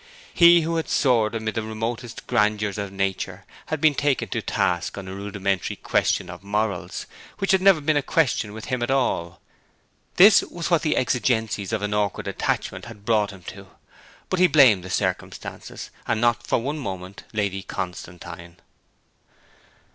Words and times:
He 0.33 0.61
who 0.61 0.77
had 0.77 0.89
soared 0.89 1.35
amid 1.35 1.53
the 1.53 1.61
remotest 1.61 2.25
grandeurs 2.25 2.79
of 2.79 2.91
nature 2.91 3.45
had 3.67 3.79
been 3.79 3.93
taken 3.93 4.29
to 4.29 4.41
task 4.41 4.97
on 4.97 5.07
a 5.07 5.13
rudimentary 5.13 5.75
question 5.75 6.27
of 6.27 6.43
morals, 6.43 7.05
which 7.37 7.51
had 7.51 7.61
never 7.61 7.79
been 7.79 7.97
a 7.97 8.01
question 8.01 8.51
with 8.51 8.65
him 8.65 8.81
at 8.81 8.89
all. 8.89 9.41
This 10.15 10.41
was 10.41 10.71
what 10.71 10.81
the 10.81 10.97
exigencies 10.97 11.71
of 11.71 11.83
an 11.83 11.93
awkward 11.93 12.27
attachment 12.27 12.85
had 12.85 13.05
brought 13.05 13.29
him 13.29 13.43
to; 13.49 13.67
but 14.27 14.39
he 14.39 14.47
blamed 14.47 14.83
the 14.83 14.89
circumstances, 14.89 15.91
and 16.07 16.19
not 16.19 16.47
for 16.47 16.57
one 16.57 16.79
moment 16.79 17.23
Lady 17.31 17.61
Constantine. 17.61 18.57